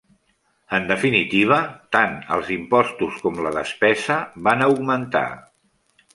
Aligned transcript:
En 0.77 0.87
definitiva, 0.91 1.59
tant 1.97 2.15
els 2.37 2.49
impostos 2.57 3.21
com 3.27 3.39
la 3.49 3.53
despesa 3.59 4.19
van 4.49 4.67
augmentar. 4.71 5.25